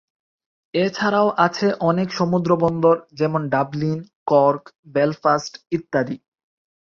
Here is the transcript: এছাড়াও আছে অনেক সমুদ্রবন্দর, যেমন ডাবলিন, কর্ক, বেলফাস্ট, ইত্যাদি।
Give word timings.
এছাড়াও 0.73 1.27
আছে 1.45 1.67
অনেক 1.81 2.07
সমুদ্রবন্দর, 2.13 2.95
যেমন 3.13 3.41
ডাবলিন, 3.49 3.99
কর্ক, 4.27 4.63
বেলফাস্ট, 4.95 5.53
ইত্যাদি। 5.71 6.15